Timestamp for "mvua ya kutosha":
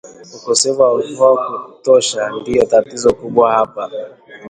1.03-2.29